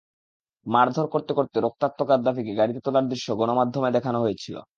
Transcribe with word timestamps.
মারধর 0.65 1.07
করতে 1.07 1.31
করতে 1.33 1.57
রক্তাক্ত 1.59 1.99
গাদ্দাফিকে 2.03 2.53
গাড়িতে 2.55 2.79
তোলার 2.79 3.05
দৃশ্য 3.09 3.27
গণমাধ্যমে 3.35 3.89
দেখানো 3.91 4.19
হচ্ছিল। 4.23 4.55